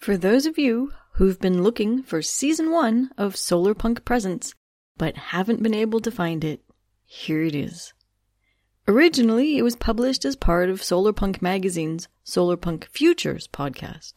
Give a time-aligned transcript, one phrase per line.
[0.00, 4.54] For those of you who've been looking for season one of Solarpunk Presents
[4.96, 6.62] but haven't been able to find it,
[7.04, 7.92] here it is.
[8.88, 14.14] Originally, it was published as part of Solarpunk Magazine's Solarpunk Futures podcast.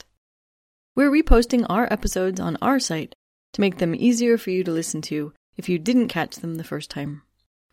[0.96, 3.14] We're reposting our episodes on our site
[3.52, 6.64] to make them easier for you to listen to if you didn't catch them the
[6.64, 7.24] first time.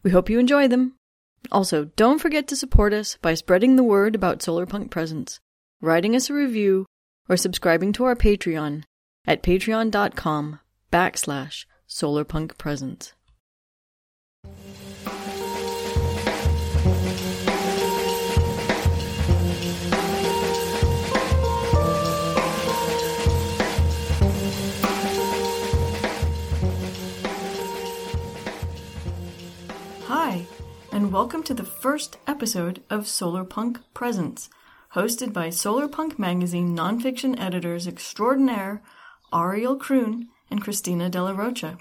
[0.03, 0.97] We hope you enjoy them.
[1.53, 5.39] Also, don't forget to support us by spreading the word about Solarpunk Presents,
[5.81, 6.87] writing us a review,
[7.29, 8.83] or subscribing to our Patreon
[9.27, 10.61] at patreon.com
[10.93, 13.13] backslash solarpunkpresents.
[30.07, 30.47] Hi,
[30.93, 34.51] and welcome to the first episode of Solarpunk Presents,
[34.95, 38.83] hosted by Solarpunk Magazine nonfiction editors extraordinaire
[39.33, 41.79] Ariel Kroon and Christina De La Rocha.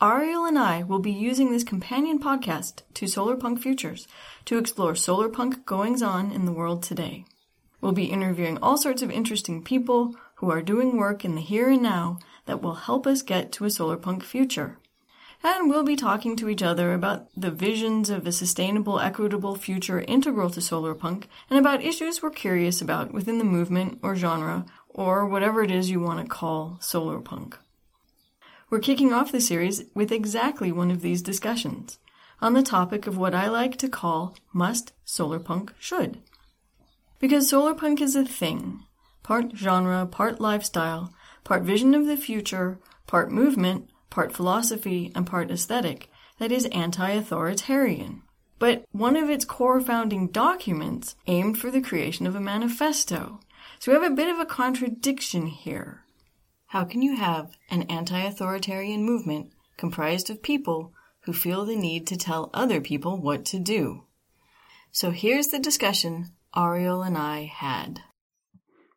[0.00, 4.06] Ariel and I will be using this companion podcast to Solarpunk Futures
[4.44, 7.24] to explore solarpunk goings on in the world today.
[7.80, 11.70] We'll be interviewing all sorts of interesting people who are doing work in the here
[11.70, 14.78] and now that will help us get to a solarpunk future.
[15.44, 20.00] And we'll be talking to each other about the visions of a sustainable, equitable future
[20.00, 25.26] integral to solarpunk and about issues we're curious about within the movement or genre or
[25.26, 27.54] whatever it is you want to call solarpunk.
[28.70, 31.98] We're kicking off the series with exactly one of these discussions
[32.40, 36.20] on the topic of what I like to call must solarpunk should.
[37.18, 38.84] Because solarpunk is a thing,
[39.22, 41.12] part genre, part lifestyle,
[41.44, 47.10] part vision of the future, part movement, part philosophy, and part aesthetic that is anti
[47.10, 48.22] authoritarian.
[48.60, 53.40] But one of its core founding documents aimed for the creation of a manifesto.
[53.80, 56.04] So we have a bit of a contradiction here.
[56.66, 60.92] How can you have an anti authoritarian movement comprised of people
[61.24, 64.04] who feel the need to tell other people what to do?
[64.92, 68.00] So here's the discussion Ariel and I had.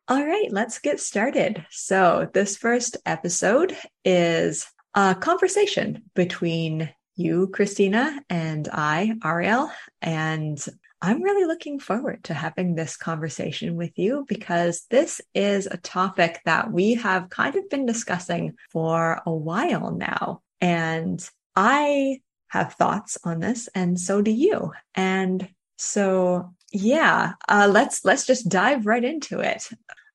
[0.08, 1.66] All right, let's get started.
[1.70, 9.70] So, this first episode is a conversation between you, Christina, and I, Ariel.
[10.00, 10.64] And
[11.02, 16.40] I'm really looking forward to having this conversation with you because this is a topic
[16.46, 20.40] that we have kind of been discussing for a while now.
[20.62, 21.22] And
[21.54, 24.72] I have thoughts on this, and so do you.
[24.94, 25.46] And
[25.76, 29.68] so, yeah, uh, let's let's just dive right into it.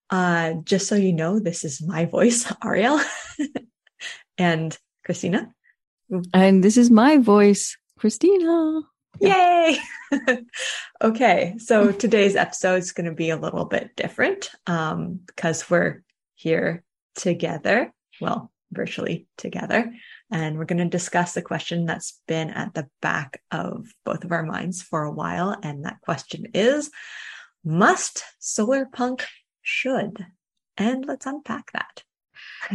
[0.10, 3.00] Uh, just so you know, this is my voice, Ariel.
[4.42, 5.54] and Christina.
[6.34, 8.82] And this is my voice, Christina.
[9.20, 9.78] Yay!
[11.02, 16.04] okay, so today's episode is going to be a little bit different um, because we're
[16.36, 16.84] here
[17.16, 19.94] together, well, virtually together,
[20.32, 24.32] and we're going to discuss the question that's been at the back of both of
[24.32, 25.56] our minds for a while.
[25.62, 26.90] And that question is
[27.64, 29.26] Must solar punk
[29.62, 30.26] should?
[30.78, 32.04] And let's unpack that.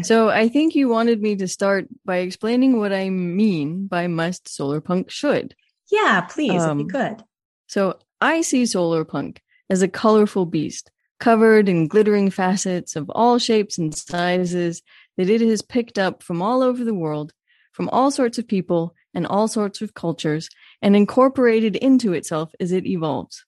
[0.03, 4.49] So I think you wanted me to start by explaining what I mean by must
[4.49, 5.55] solar punk should.
[5.91, 7.23] Yeah, please, um, if you could.
[7.67, 13.39] So I see solar punk as a colorful beast, covered in glittering facets of all
[13.39, 14.83] shapes and sizes
[15.17, 17.33] that it has picked up from all over the world,
[17.73, 20.49] from all sorts of people and all sorts of cultures,
[20.83, 23.45] and incorporated into itself as it evolves.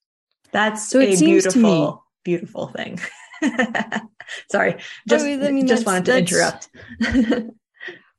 [0.52, 1.92] That's so it seems beautiful, to me,
[2.24, 2.98] beautiful thing.
[4.50, 4.76] Sorry,
[5.08, 6.68] just oh, I mean, just wanted to interrupt.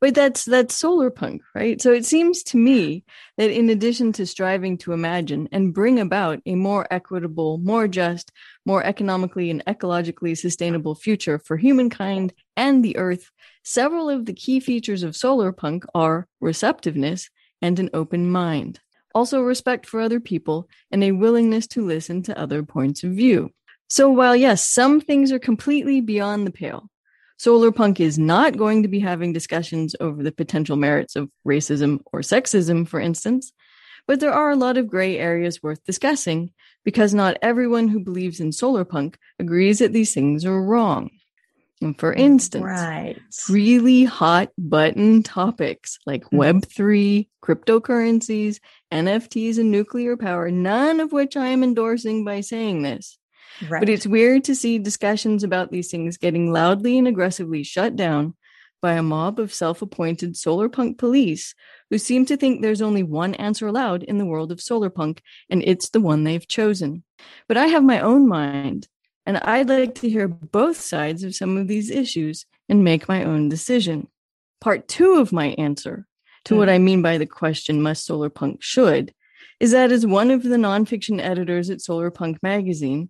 [0.01, 1.81] but that's that's solar punk, right?
[1.81, 3.03] So it seems to me
[3.37, 8.31] that in addition to striving to imagine and bring about a more equitable, more just,
[8.65, 13.29] more economically and ecologically sustainable future for humankind and the earth,
[13.63, 17.29] several of the key features of solar punk are receptiveness
[17.61, 18.79] and an open mind.
[19.15, 23.51] Also respect for other people and a willingness to listen to other points of view.
[23.89, 26.89] So while yes, some things are completely beyond the pale,
[27.39, 32.19] Solarpunk is not going to be having discussions over the potential merits of racism or
[32.19, 33.53] sexism, for instance,
[34.07, 36.51] but there are a lot of gray areas worth discussing
[36.83, 41.11] because not everyone who believes in solarpunk agrees that these things are wrong.
[41.79, 43.17] And for instance, right.
[43.49, 46.39] really hot button topics like mm-hmm.
[46.39, 48.59] Web3, cryptocurrencies,
[48.91, 53.18] NFTs, and nuclear power, none of which I am endorsing by saying this,
[53.67, 53.79] Right.
[53.79, 58.35] But it's weird to see discussions about these things getting loudly and aggressively shut down
[58.81, 61.53] by a mob of self appointed solar punk police
[61.89, 65.21] who seem to think there's only one answer allowed in the world of solar punk,
[65.49, 67.03] and it's the one they've chosen.
[67.47, 68.87] But I have my own mind,
[69.25, 73.23] and I'd like to hear both sides of some of these issues and make my
[73.23, 74.07] own decision.
[74.61, 76.05] Part two of my answer
[76.45, 76.57] to mm.
[76.57, 79.13] what I mean by the question, must solar punk should,
[79.59, 83.09] is that as one of the nonfiction editors at Solar Punk magazine,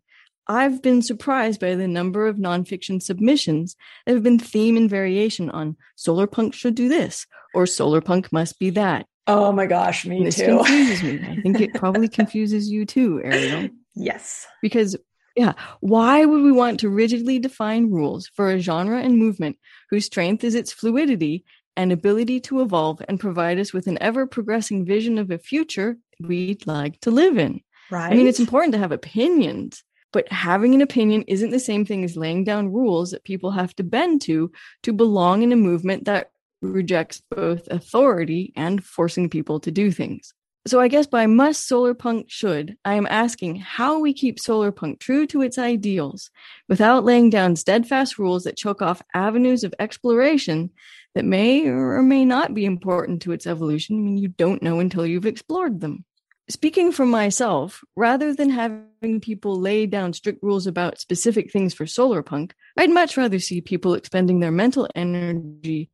[0.49, 3.75] I've been surprised by the number of nonfiction submissions
[4.05, 8.33] that have been theme and variation on solar punk should do this or solar punk
[8.33, 9.05] must be that.
[9.27, 10.57] Oh my gosh, me this too.
[10.57, 11.19] confuses me.
[11.23, 13.69] I think it probably confuses you too, Ariel.
[13.93, 14.47] Yes.
[14.59, 14.97] Because
[15.35, 19.57] yeah, why would we want to rigidly define rules for a genre and movement
[19.91, 21.45] whose strength is its fluidity
[21.77, 25.97] and ability to evolve and provide us with an ever progressing vision of a future
[26.19, 27.61] we'd like to live in?
[27.91, 28.11] Right.
[28.11, 32.03] I mean, it's important to have opinions, but having an opinion isn't the same thing
[32.03, 34.51] as laying down rules that people have to bend to
[34.83, 40.33] to belong in a movement that rejects both authority and forcing people to do things.
[40.67, 44.71] So I guess by must solar punk should, I am asking how we keep solar
[44.71, 46.29] punk true to its ideals
[46.67, 50.71] without laying down steadfast rules that choke off avenues of exploration
[51.15, 53.95] that may or may not be important to its evolution.
[53.95, 56.03] I mean, you don't know until you've explored them
[56.49, 61.85] speaking for myself, rather than having people lay down strict rules about specific things for
[61.85, 65.89] solar punk, I'd much rather see people expending their mental energy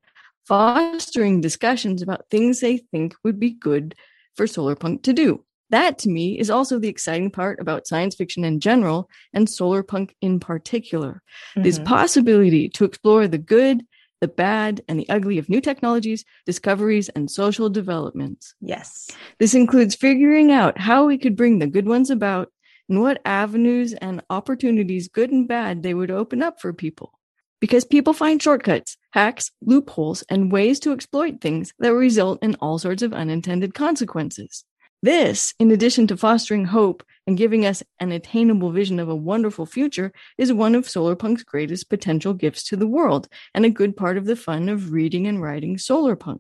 [0.46, 3.96] fostering discussions about things they think would be good
[4.36, 5.44] for solar punk to do.
[5.72, 9.82] That to me is also the exciting part about science fiction in general and solar
[9.82, 11.24] punk in particular.
[11.52, 11.64] Mm-hmm.
[11.64, 13.84] This possibility to explore the good,
[14.26, 18.56] the bad, and the ugly of new technologies, discoveries, and social developments.
[18.60, 19.12] Yes.
[19.38, 22.52] This includes figuring out how we could bring the good ones about
[22.90, 27.20] and what avenues and opportunities, good and bad, they would open up for people.
[27.62, 32.80] Because people find shortcuts, hacks, loopholes, and ways to exploit things that result in all
[32.80, 34.66] sorts of unintended consequences.
[35.06, 39.68] This, in addition to fostering hope and giving us an attainable vision of a wonderful
[39.68, 44.18] future, is one of Solarpunk's greatest potential gifts to the world and a good part
[44.18, 46.40] of the fun of reading and writing Solarpunk.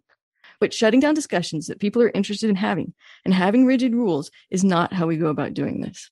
[0.59, 4.63] But shutting down discussions that people are interested in having and having rigid rules is
[4.63, 6.09] not how we go about doing this.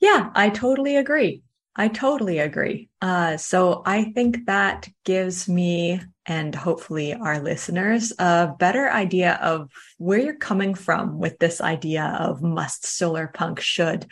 [0.00, 1.44] Yeah, I totally agree.
[1.76, 2.88] I totally agree.
[3.00, 9.70] Uh, so I think that gives me and hopefully our listeners a better idea of
[9.98, 14.06] where you're coming from with this idea of must solar punk should.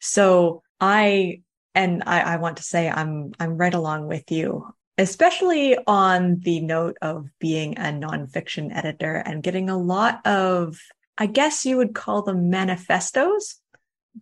[0.00, 1.40] So I
[1.74, 4.66] and I, I want to say I'm I'm right along with you,
[4.98, 10.78] especially on the note of being a nonfiction editor and getting a lot of
[11.16, 13.60] I guess you would call them manifestos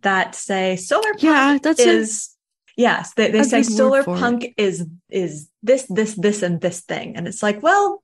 [0.01, 2.32] that say solar punk yeah, that's is
[2.75, 4.53] Yes, they, they say solar punk it.
[4.57, 8.03] is is this this this and this thing, and it's like, well,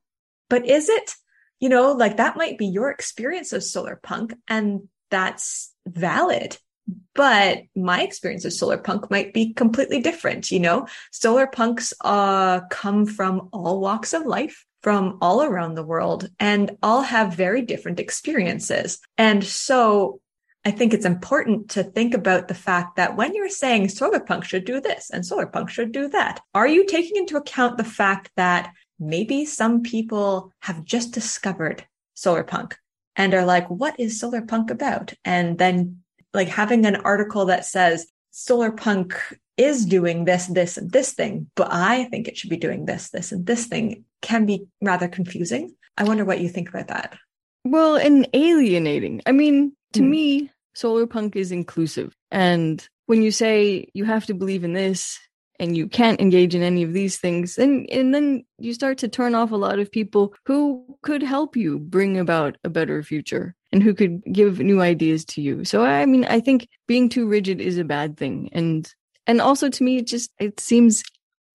[0.49, 1.15] but is it?
[1.59, 6.57] You know, like that might be your experience of solar punk, and that's valid.
[7.13, 10.51] But my experience of solar punk might be completely different.
[10.51, 15.83] You know, solar punks uh, come from all walks of life, from all around the
[15.83, 18.99] world, and all have very different experiences.
[19.17, 20.21] And so
[20.65, 24.43] I think it's important to think about the fact that when you're saying solar punk
[24.43, 27.83] should do this and solar punk should do that, are you taking into account the
[27.83, 32.77] fact that maybe some people have just discovered solar punk
[33.15, 35.13] and are like, what is solar punk about?
[35.23, 36.03] And then
[36.33, 39.15] like having an article that says solar punk
[39.55, 43.09] is doing this, this, and this thing, but I think it should be doing this,
[43.09, 45.75] this, and this thing can be rather confusing.
[45.97, 47.17] I wonder what you think about that.
[47.65, 49.21] Well, and alienating.
[49.25, 50.09] I mean, to mm.
[50.09, 52.13] me, solar punk is inclusive.
[52.31, 55.19] And when you say you have to believe in this
[55.59, 59.07] and you can't engage in any of these things, then and then you start to
[59.07, 63.55] turn off a lot of people who could help you bring about a better future
[63.71, 65.65] and who could give new ideas to you.
[65.65, 68.49] So I mean, I think being too rigid is a bad thing.
[68.53, 68.91] And
[69.27, 71.03] and also to me it just it seems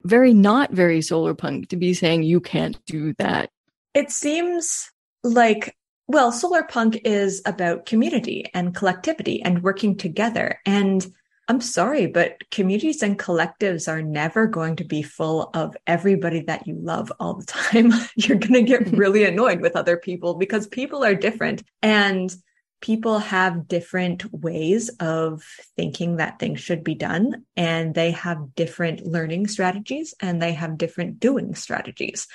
[0.02, 3.50] very not very solar punk to be saying you can't do that.
[3.94, 4.90] It seems
[5.22, 5.74] like
[6.06, 10.60] well, solar punk is about community and collectivity and working together.
[10.66, 11.06] And
[11.48, 16.66] I'm sorry, but communities and collectives are never going to be full of everybody that
[16.66, 17.92] you love all the time.
[18.16, 22.34] You're going to get really annoyed with other people because people are different and
[22.80, 25.42] people have different ways of
[25.74, 27.44] thinking that things should be done.
[27.56, 32.26] And they have different learning strategies and they have different doing strategies.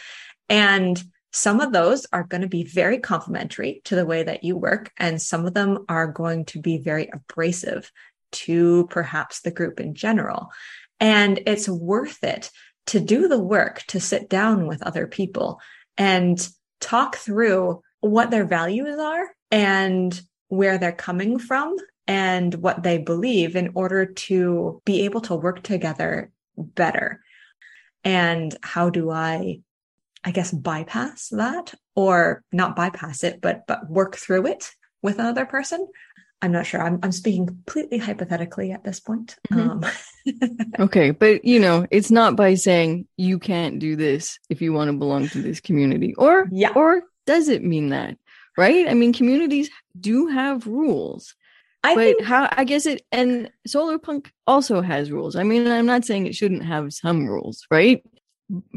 [0.49, 4.57] And some of those are going to be very complementary to the way that you
[4.57, 7.91] work, and some of them are going to be very abrasive
[8.31, 10.50] to perhaps the group in general.
[11.00, 12.51] And it's worth it
[12.88, 15.59] to do the work to sit down with other people
[15.98, 16.48] and
[16.79, 21.75] talk through what their values are and where they're coming from
[22.07, 27.21] and what they believe in order to be able to work together better.
[28.03, 29.59] And how do I,
[30.23, 34.71] I guess, bypass that or not bypass it, but, but work through it
[35.01, 35.88] with another person?
[36.41, 36.81] I'm not sure.
[36.81, 39.35] I'm, I'm speaking completely hypothetically at this point.
[39.51, 39.83] Mm-hmm.
[40.39, 41.11] Um, okay.
[41.11, 44.97] But, you know, it's not by saying you can't do this if you want to
[44.97, 46.71] belong to this community or, yeah.
[46.75, 48.17] or does it mean that?
[48.57, 48.89] Right.
[48.89, 51.35] I mean, communities do have rules.
[51.83, 55.35] I but think- how I guess it and solar punk also has rules.
[55.35, 58.03] I mean, I'm not saying it shouldn't have some rules, right?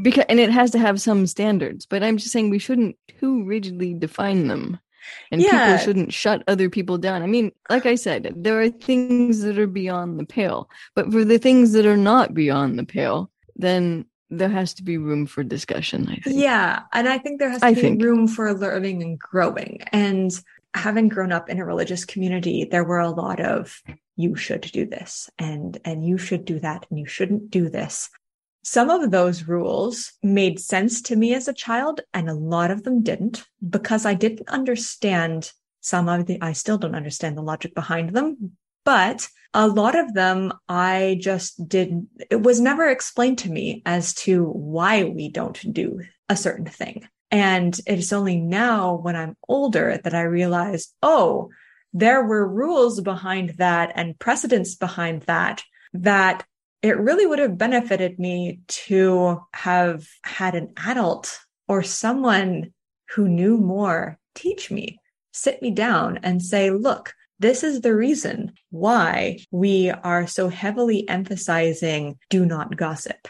[0.01, 3.43] Because and it has to have some standards, but I'm just saying we shouldn't too
[3.43, 4.79] rigidly define them.
[5.31, 5.65] And yeah.
[5.65, 7.23] people shouldn't shut other people down.
[7.23, 11.25] I mean, like I said, there are things that are beyond the pale, but for
[11.25, 15.43] the things that are not beyond the pale, then there has to be room for
[15.43, 16.07] discussion.
[16.07, 16.39] I think.
[16.39, 18.01] Yeah, and I think there has to I be think.
[18.01, 19.81] room for learning and growing.
[19.91, 20.31] And
[20.73, 23.81] having grown up in a religious community, there were a lot of
[24.15, 28.09] you should do this and and you should do that and you shouldn't do this.
[28.63, 32.83] Some of those rules made sense to me as a child and a lot of
[32.83, 35.51] them didn't because I didn't understand
[35.81, 38.53] some of the I still don't understand the logic behind them,
[38.85, 44.13] but a lot of them I just did it was never explained to me as
[44.15, 47.07] to why we don't do a certain thing.
[47.31, 51.49] And it's only now when I'm older that I realize, oh,
[51.91, 56.45] there were rules behind that and precedents behind that, that
[56.83, 62.73] it really would have benefited me to have had an adult or someone
[63.15, 64.99] who knew more teach me,
[65.31, 71.07] sit me down and say, look, this is the reason why we are so heavily
[71.09, 73.27] emphasizing do not gossip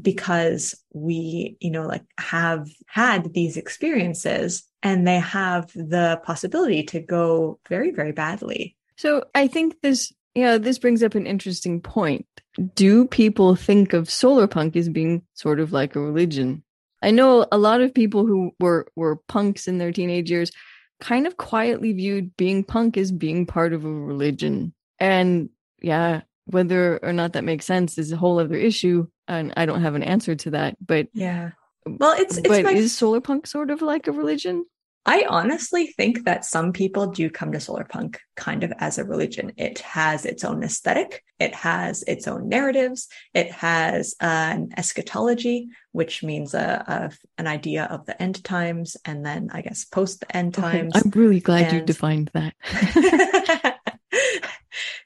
[0.00, 7.00] because we, you know, like have had these experiences and they have the possibility to
[7.00, 8.76] go very, very badly.
[8.96, 12.26] So I think this, yeah, this brings up an interesting point.
[12.74, 16.62] Do people think of solar punk as being sort of like a religion?
[17.02, 20.52] I know a lot of people who were were punks in their teenage years
[21.00, 24.72] kind of quietly viewed being punk as being part of a religion.
[25.00, 29.08] And yeah, whether or not that makes sense is a whole other issue.
[29.26, 30.76] And I don't have an answer to that.
[30.84, 31.50] But yeah.
[31.86, 32.72] Well, it's, it's but my...
[32.72, 34.64] is solar punk sort of like a religion?
[35.04, 39.04] I honestly think that some people do come to solar punk kind of as a
[39.04, 39.52] religion.
[39.56, 41.24] It has its own aesthetic.
[41.40, 43.08] It has its own narratives.
[43.34, 48.96] It has uh, an eschatology, which means a, a an idea of the end times,
[49.04, 50.94] and then I guess post the end times.
[50.94, 51.02] Okay.
[51.04, 51.72] I'm really glad and...
[51.72, 52.54] you defined that.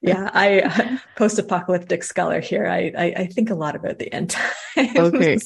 [0.03, 2.67] yeah, I uh, post-apocalyptic scholar here.
[2.67, 4.31] I, I, I think a lot about the end
[4.75, 4.97] times.
[4.97, 5.39] Okay,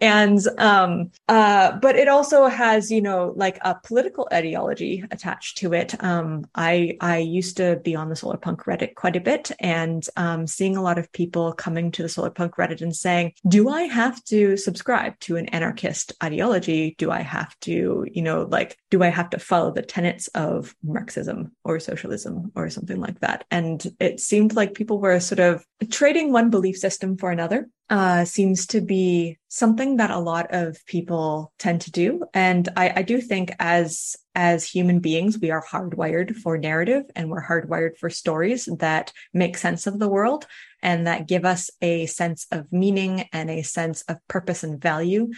[0.00, 5.72] and um uh, but it also has you know like a political ideology attached to
[5.72, 6.02] it.
[6.02, 10.06] Um, I I used to be on the solar punk Reddit quite a bit, and
[10.16, 13.68] um, seeing a lot of people coming to the solar punk Reddit and saying, "Do
[13.68, 16.94] I have to subscribe to an anarchist ideology?
[16.98, 20.74] Do I have to you know like do I have to follow the tenets of
[20.82, 25.64] Marxism or socialism or something like that?" And it seemed like people were sort of
[25.90, 27.68] trading one belief system for another.
[27.88, 32.24] Uh, seems to be something that a lot of people tend to do.
[32.32, 37.30] And I, I do think as as human beings, we are hardwired for narrative and
[37.30, 40.46] we're hardwired for stories that make sense of the world
[40.82, 45.30] and that give us a sense of meaning and a sense of purpose and value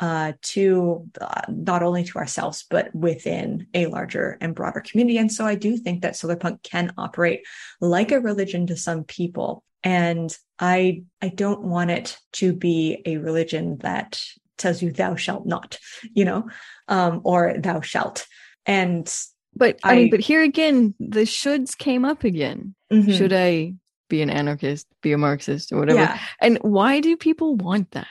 [0.00, 5.18] uh, to uh, not only to ourselves but within a larger and broader community.
[5.18, 7.46] And so I do think that solarpunk can operate
[7.80, 9.64] like a religion to some people.
[9.84, 14.20] And I I don't want it to be a religion that
[14.56, 15.78] tells you thou shalt not,
[16.12, 16.48] you know,
[16.88, 18.26] um, or thou shalt.
[18.66, 19.12] And
[19.54, 22.74] but I, I, mean, but here again, the shoulds came up again.
[22.92, 23.12] Mm-hmm.
[23.12, 23.74] Should I
[24.08, 26.00] be an anarchist, be a Marxist, or whatever?
[26.00, 26.18] Yeah.
[26.40, 28.08] And why do people want that?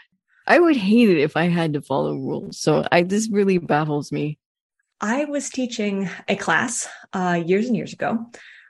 [0.48, 2.60] I would hate it if I had to follow rules.
[2.60, 4.39] So I this really baffles me.
[5.01, 8.25] I was teaching a class uh, years and years ago.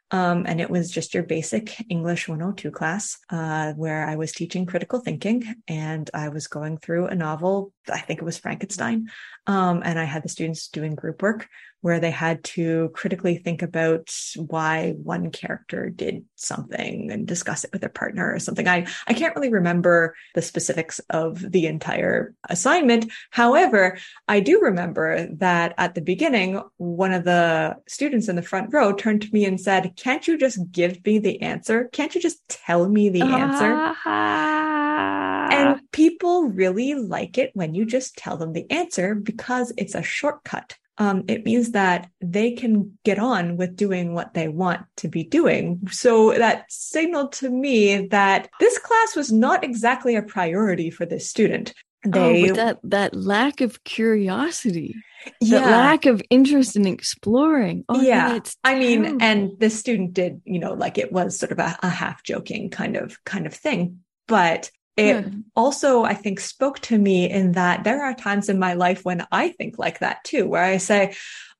[0.09, 4.65] Um, and it was just your basic English 102 class, uh, where I was teaching
[4.65, 7.73] critical thinking and I was going through a novel.
[7.89, 9.09] I think it was Frankenstein.
[9.45, 11.47] Um, and I had the students doing group work
[11.81, 17.71] where they had to critically think about why one character did something and discuss it
[17.71, 18.67] with their partner or something.
[18.67, 23.11] I, I can't really remember the specifics of the entire assignment.
[23.29, 28.73] However, I do remember that at the beginning, one of the students in the front
[28.73, 31.85] row turned to me and said, Can't you just give me the answer?
[31.93, 33.73] Can't you just tell me the answer?
[33.73, 35.47] Uh-huh.
[35.49, 40.03] And people really like it when you just tell them the answer because it's a
[40.03, 45.07] shortcut um, it means that they can get on with doing what they want to
[45.07, 45.79] be doing.
[45.91, 51.29] So that signaled to me that this class was not exactly a priority for this
[51.29, 51.71] student.
[52.03, 54.95] They, oh, that that lack of curiosity,
[55.39, 55.59] yeah.
[55.59, 57.85] that lack of interest in exploring.
[57.89, 61.59] Oh, yeah, I mean, and the student did, you know, like it was sort of
[61.59, 66.79] a, a half joking kind of kind of thing, but it also, I think, spoke
[66.79, 70.23] to me in that there are times in my life when I think like that
[70.23, 71.15] too, where I say,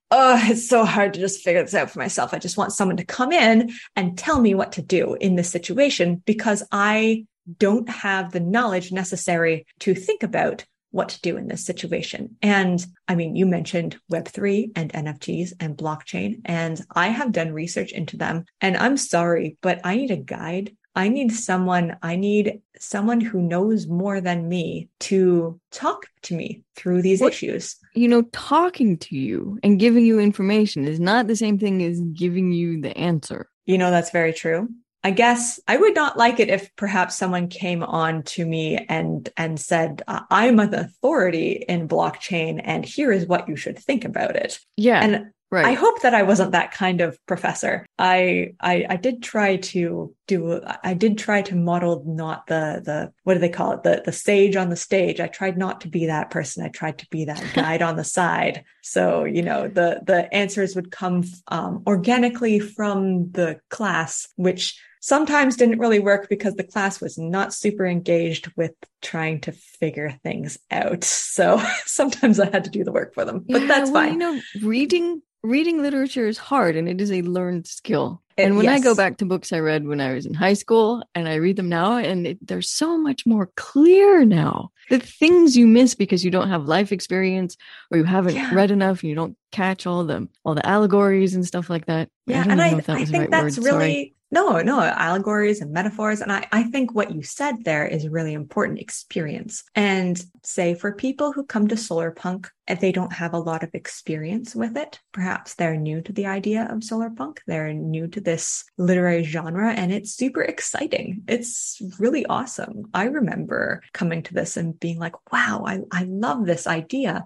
[0.10, 2.34] Oh, it's so hard to just figure this out for myself.
[2.34, 5.50] I just want someone to come in and tell me what to do in this
[5.50, 7.26] situation because I
[7.60, 12.38] don't have the knowledge necessary to think about what to do in this situation.
[12.42, 17.92] And I mean, you mentioned Web3 and NFTs and blockchain, and I have done research
[17.92, 18.46] into them.
[18.62, 23.40] And I'm sorry, but I need a guide I need someone, I need someone who
[23.40, 27.76] knows more than me to talk to me through these well, issues.
[27.94, 32.02] You know, talking to you and giving you information is not the same thing as
[32.02, 33.48] giving you the answer.
[33.68, 34.70] You know, that's very true.
[35.04, 39.30] I guess I would not like it if perhaps someone came on to me and
[39.38, 44.36] and said, "I'm an authority in blockchain, and here is what you should think about
[44.36, 45.66] it." Yeah, and Right.
[45.66, 47.86] I hope that I wasn't that kind of professor.
[47.98, 53.14] I, I, I did try to do, I did try to model not the, the,
[53.24, 53.84] what do they call it?
[53.84, 55.22] The, the sage on the stage.
[55.22, 56.66] I tried not to be that person.
[56.66, 58.66] I tried to be that guide on the side.
[58.84, 65.56] So, you know, the, the answers would come, um, organically from the class, which sometimes
[65.56, 70.58] didn't really work because the class was not super engaged with trying to figure things
[70.72, 71.06] out.
[71.06, 74.14] So sometimes I had to do the work for them, but yeah, that's well, fine.
[74.14, 78.22] You know, reading reading literature is hard and it is a learned skill.
[78.38, 78.82] And when yes.
[78.82, 81.36] I go back to books I read when I was in high school and I
[81.36, 84.70] read them now, and it, they're so much more clear now.
[84.92, 87.58] The things you miss because you don't have life experience
[87.92, 88.54] or you haven't yeah.
[88.54, 92.10] read enough and you don't catch all the all the allegories and stuff like that.
[92.28, 93.66] Yeah, I and I, I think right that's word.
[93.66, 94.16] really Sorry.
[94.30, 96.20] No, no, allegories and metaphors.
[96.20, 99.64] And I, I think what you said there is really important experience.
[99.74, 103.64] And say for people who come to solar punk, if they don't have a lot
[103.64, 107.42] of experience with it, perhaps they're new to the idea of solar punk.
[107.48, 111.24] They're new to this literary genre and it's super exciting.
[111.30, 112.90] It's really awesome.
[112.94, 117.24] I remember coming to this and being like, wow, I, I love this idea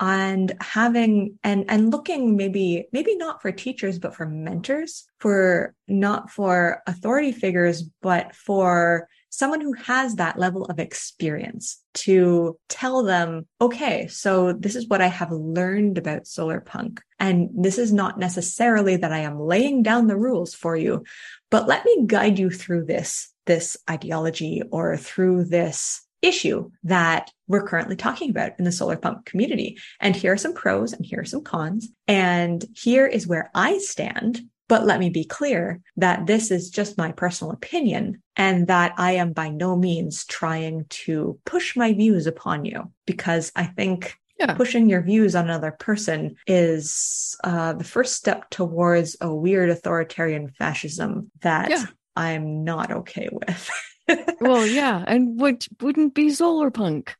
[0.00, 6.30] and having and and looking maybe maybe not for teachers but for mentors for not
[6.30, 13.46] for authority figures but for someone who has that level of experience to tell them
[13.60, 18.18] okay so this is what i have learned about solar punk and this is not
[18.18, 21.04] necessarily that i am laying down the rules for you
[21.50, 27.66] but let me guide you through this this ideology or through this issue that we're
[27.66, 29.78] currently talking about in the solar punk community.
[30.00, 31.88] And here are some pros and here are some cons.
[32.08, 34.40] And here is where I stand.
[34.68, 39.12] But let me be clear that this is just my personal opinion and that I
[39.12, 44.54] am by no means trying to push my views upon you because I think yeah.
[44.54, 50.48] pushing your views on another person is uh, the first step towards a weird authoritarian
[50.48, 51.84] fascism that yeah.
[52.16, 53.70] I'm not okay with.
[54.40, 57.16] well, yeah, and what wouldn't be solar punk?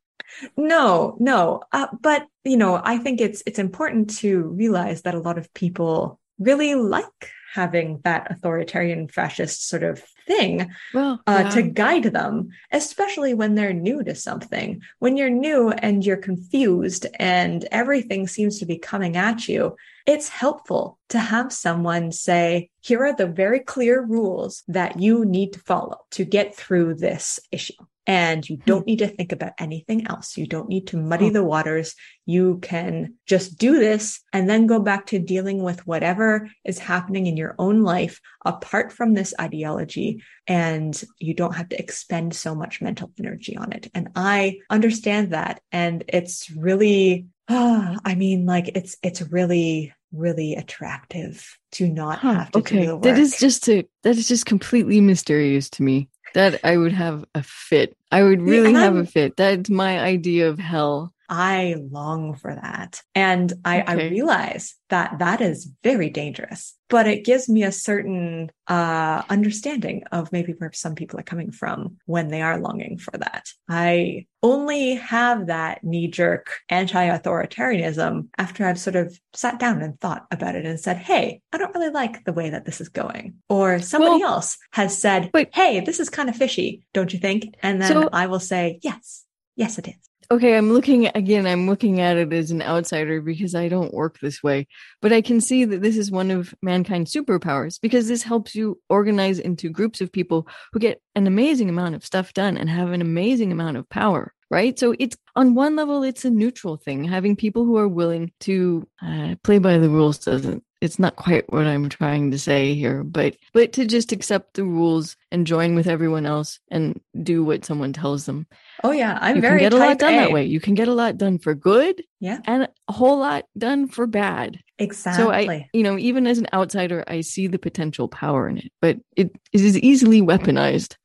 [0.57, 1.63] No, no.
[1.73, 5.53] Uh, but you know, I think it's it's important to realize that a lot of
[5.55, 12.49] people really like having that authoritarian fascist sort of thing well, uh, to guide them,
[12.71, 14.81] especially when they're new to something.
[15.01, 20.29] When you're new and you're confused and everything seems to be coming at you, it's
[20.29, 25.61] helpful to have someone say, here are the very clear rules that you need to
[25.61, 27.75] follow to get through this issue.
[28.07, 30.37] And you don't need to think about anything else.
[30.37, 31.95] You don't need to muddy the waters.
[32.27, 37.27] You can just do this and then go back to dealing with whatever is happening
[37.27, 40.23] in your own life apart from this ideology.
[40.47, 43.89] And you don't have to expend so much mental energy on it.
[43.95, 45.61] And I understand that.
[45.71, 52.35] And it's really Oh, I mean, like it's it's really really attractive to not huh,
[52.35, 52.81] have to okay.
[52.81, 53.05] do the work.
[53.05, 56.09] That is just a that is just completely mysterious to me.
[56.35, 57.97] That I would have a fit.
[58.11, 59.37] I would really have a fit.
[59.37, 61.13] That's my idea of hell.
[61.33, 63.01] I long for that.
[63.15, 63.93] And I, okay.
[63.93, 70.05] I realize that that is very dangerous, but it gives me a certain uh, understanding
[70.13, 73.49] of maybe where some people are coming from when they are longing for that.
[73.67, 79.99] I only have that knee jerk anti authoritarianism after I've sort of sat down and
[79.99, 82.91] thought about it and said, Hey, I don't really like the way that this is
[82.91, 83.37] going.
[83.49, 87.55] Or somebody well, else has said, Hey, this is kind of fishy, don't you think?
[87.63, 89.25] And then so, I will say, Yes,
[89.57, 89.95] yes, it is.
[90.31, 94.21] okay, I'm looking again, I'm looking at it as an outsider because I don't work
[94.21, 94.69] this way.
[95.01, 98.79] But I can see that this is one of mankind's superpowers because this helps you
[98.89, 102.93] organize into groups of people who get an amazing amount of stuff done and have
[102.93, 104.33] an amazing amount of power.
[104.49, 104.79] Right.
[104.79, 107.05] So it's on one level, it's a neutral thing.
[107.05, 111.51] Having people who are willing to uh, play by the rules doesn't it's not quite
[111.53, 115.77] what I'm trying to say here, but but to just accept the rules and join
[115.77, 118.49] with everyone else and do what someone tells them.
[118.83, 120.17] Oh yeah, I'm you very can get a lot done a.
[120.17, 120.45] that way.
[120.45, 124.09] You can get a lot done for good, yeah, and a whole lot done for
[124.09, 124.59] bad.
[124.81, 125.25] Exactly.
[125.25, 128.73] So I, you know, even as an outsider, I see the potential power in it,
[128.81, 130.97] but it, it is easily weaponized.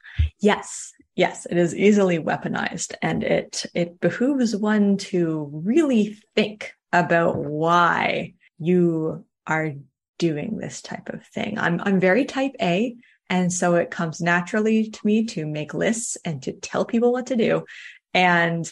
[0.41, 7.37] Yes, yes, it is easily weaponized, and it it behooves one to really think about
[7.37, 9.73] why you are
[10.19, 11.57] doing this type of thing.
[11.57, 12.95] I'm I'm very type A,
[13.29, 17.27] and so it comes naturally to me to make lists and to tell people what
[17.27, 17.65] to do.
[18.13, 18.71] And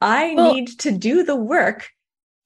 [0.00, 1.88] I well, need to do the work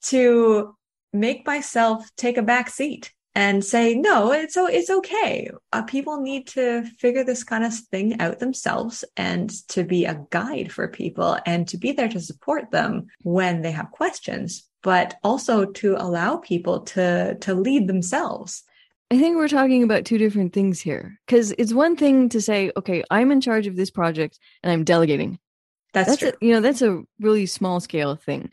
[0.04, 0.76] to
[1.12, 5.48] make myself take a back seat and say, no, it's, it's okay.
[5.72, 10.20] Uh, people need to figure this kind of thing out themselves and to be a
[10.30, 15.16] guide for people and to be there to support them when they have questions but
[15.24, 18.62] also to allow people to to lead themselves.
[19.10, 22.70] I think we're talking about two different things here because it's one thing to say,
[22.76, 25.40] okay, I'm in charge of this project and I'm delegating.
[25.92, 26.32] That's, that's true.
[26.40, 28.52] A, you know, that's a really small scale thing.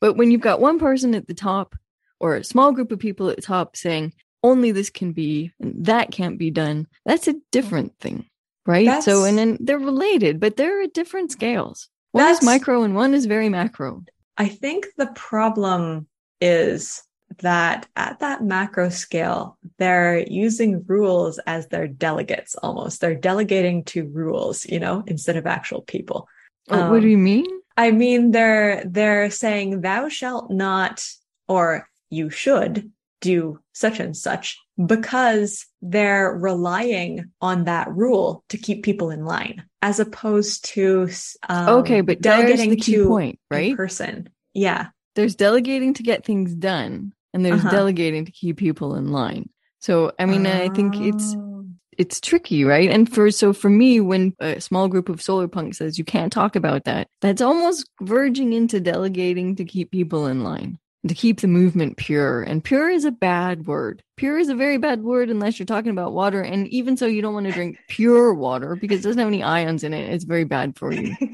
[0.00, 1.74] But when you've got one person at the top
[2.22, 5.84] or a small group of people at the top saying only this can be and
[5.84, 8.26] that can't be done, that's a different thing,
[8.64, 8.86] right?
[8.86, 11.88] That's, so, and then they're related, but they're at different scales.
[12.12, 14.04] One is micro and one is very macro.
[14.38, 16.06] I think the problem
[16.40, 17.02] is
[17.40, 23.00] that at that macro scale, they're using rules as their delegates almost.
[23.00, 26.28] They're delegating to rules, you know, instead of actual people.
[26.68, 27.46] Um, what do you mean?
[27.76, 31.04] I mean they're they're saying thou shalt not
[31.48, 32.90] or you should
[33.22, 39.64] do such and such because they're relying on that rule to keep people in line
[39.80, 41.08] as opposed to
[41.48, 46.24] um, okay but delegating the key to point right person yeah there's delegating to get
[46.24, 47.70] things done and there's uh-huh.
[47.70, 49.48] delegating to keep people in line
[49.78, 50.52] so i mean oh.
[50.52, 51.64] i think it's oh.
[51.96, 55.74] it's tricky right and for so for me when a small group of solar punk
[55.74, 60.42] says you can't talk about that that's almost verging into delegating to keep people in
[60.42, 62.42] line to keep the movement pure.
[62.42, 64.02] And pure is a bad word.
[64.16, 66.40] Pure is a very bad word unless you're talking about water.
[66.40, 69.42] And even so, you don't want to drink pure water because it doesn't have any
[69.42, 70.12] ions in it.
[70.12, 71.16] It's very bad for you.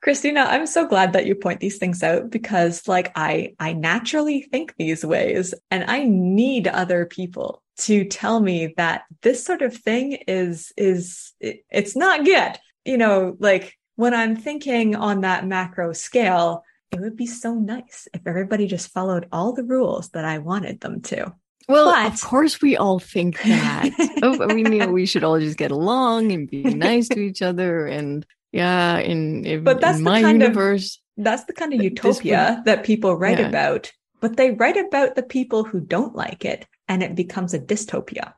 [0.00, 4.42] Christina, I'm so glad that you point these things out because like I I naturally
[4.42, 9.74] think these ways and I need other people to tell me that this sort of
[9.74, 12.52] thing is is it, it's not good.
[12.84, 16.64] You know, like when I'm thinking on that macro scale,
[16.94, 20.80] it would be so nice if everybody just followed all the rules that I wanted
[20.80, 21.34] them to.
[21.68, 22.12] Well, but...
[22.12, 23.90] of course, we all think that.
[24.22, 27.86] oh, I mean, we should all just get along and be nice to each other.
[27.86, 31.82] And yeah, in, in but that's in my kind universe, of, that's the kind of
[31.82, 33.48] utopia would, that people write yeah.
[33.48, 33.90] about.
[34.20, 38.34] But they write about the people who don't like it, and it becomes a dystopia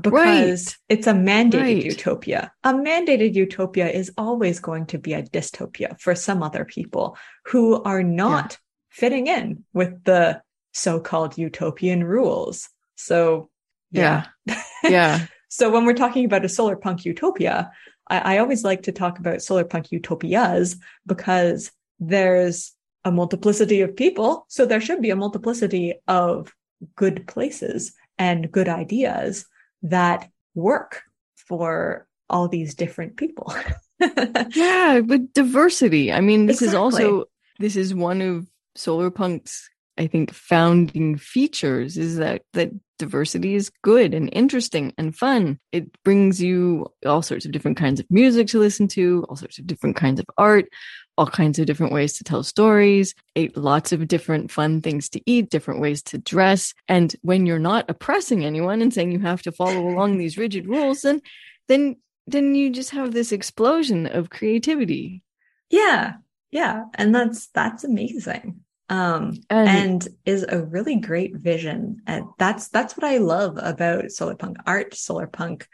[0.00, 0.76] because right.
[0.88, 1.84] it's a mandated right.
[1.84, 2.52] utopia.
[2.64, 7.82] A mandated utopia is always going to be a dystopia for some other people who
[7.82, 8.56] are not yeah.
[8.90, 12.68] fitting in with the so-called utopian rules.
[12.96, 13.50] So
[13.90, 14.26] yeah.
[14.44, 14.62] Yeah.
[14.84, 15.26] yeah.
[15.48, 17.70] so when we're talking about a solar punk utopia,
[18.08, 22.72] I, I always like to talk about solar punk utopias because there's
[23.04, 24.46] a multiplicity of people.
[24.48, 26.52] So there should be a multiplicity of
[26.96, 29.46] good places and good ideas
[29.90, 31.02] that work
[31.36, 33.54] for all these different people.
[34.54, 36.12] yeah, but diversity.
[36.12, 36.68] I mean, this exactly.
[36.68, 37.24] is also
[37.58, 39.68] this is one of solar punk's
[39.98, 45.58] I think founding features is that that diversity is good and interesting and fun.
[45.72, 49.58] It brings you all sorts of different kinds of music to listen to, all sorts
[49.58, 50.66] of different kinds of art,
[51.18, 55.20] all kinds of different ways to tell stories, ate lots of different fun things to
[55.26, 56.74] eat, different ways to dress.
[56.88, 60.66] And when you're not oppressing anyone and saying you have to follow along these rigid
[60.66, 61.22] rules, then
[61.68, 65.22] then then you just have this explosion of creativity.
[65.70, 66.14] Yeah.
[66.50, 66.84] Yeah.
[66.94, 68.60] And that's that's amazing.
[68.88, 72.02] Um and, and is a really great vision.
[72.06, 75.66] And that's that's what I love about solar punk art, solar punk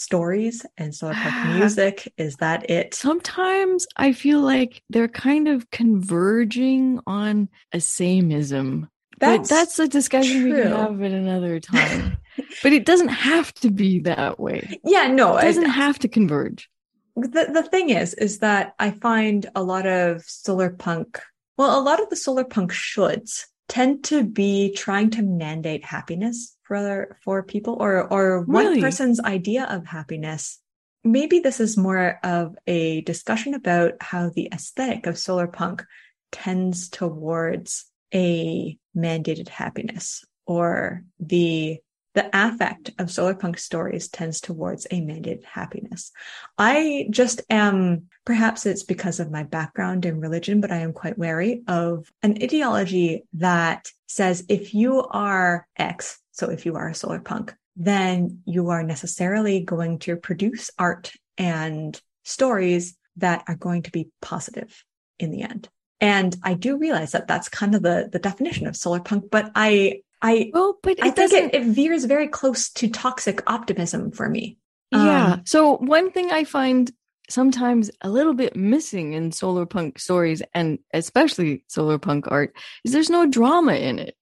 [0.00, 2.12] stories and solar punk music.
[2.16, 2.94] Is that it?
[2.94, 9.86] Sometimes i feel like they're kind of converging on a samism that's, but that's a
[9.86, 10.54] discussion true.
[10.54, 12.16] we can have at another time.
[12.62, 14.80] But it doesn't have to be that way.
[14.84, 16.68] Yeah no it doesn't I, have to converge.
[17.16, 21.20] The, the thing is, is that I find a lot of solar punk,
[21.58, 26.56] well, a lot of the solar punk shoulds tend to be trying to mandate happiness
[26.70, 28.74] for other, for people or, or Really?
[28.74, 30.60] one person's idea of happiness.
[31.02, 35.84] Maybe this is more of a discussion about how the aesthetic of solar punk
[36.30, 41.78] tends towards a mandated happiness or the
[42.14, 46.10] the affect of solar punk stories tends towards a mandated happiness.
[46.58, 51.18] I just am, perhaps it's because of my background in religion, but I am quite
[51.18, 56.94] wary of an ideology that says if you are X, so if you are a
[56.94, 63.82] solar punk, then you are necessarily going to produce art and stories that are going
[63.82, 64.82] to be positive
[65.18, 65.68] in the end.
[66.00, 69.52] And I do realize that that's kind of the, the definition of solar punk, but
[69.54, 74.26] I, I, Well, but I think it, it veers very close to toxic optimism for
[74.26, 74.56] me.
[74.90, 75.34] yeah.
[75.34, 76.90] Um, so one thing I find
[77.28, 82.92] sometimes a little bit missing in solar punk stories and especially solar punk art is
[82.92, 84.16] there's no drama in it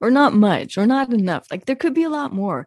[0.00, 1.46] or not much or not enough.
[1.50, 2.66] Like there could be a lot more.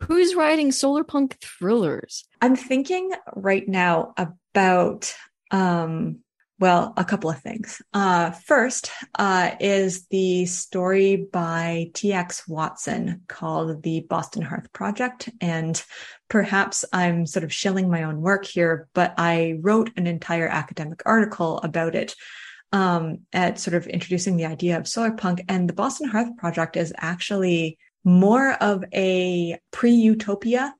[0.00, 2.24] Who's writing solar punk thrillers?
[2.40, 5.14] I'm thinking right now about,
[5.50, 6.18] um,
[6.58, 7.80] well, a couple of things.
[7.92, 12.46] Uh, first, uh, is the story by T.X.
[12.46, 15.30] Watson called The Boston Hearth Project.
[15.40, 15.82] And
[16.28, 21.02] perhaps I'm sort of shilling my own work here, but I wrote an entire academic
[21.06, 22.14] article about it.
[22.72, 25.44] Um, at sort of introducing the idea of solar punk.
[25.48, 30.74] And the Boston Hearth Project is actually more of a pre-utopia.